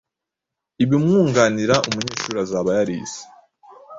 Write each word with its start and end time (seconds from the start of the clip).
ibimwunganira 0.83 1.75
umunyeshuri 1.87 2.37
azaba 2.45 2.69
yarize, 2.77 3.21